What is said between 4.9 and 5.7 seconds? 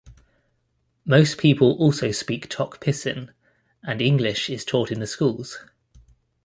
in the schools.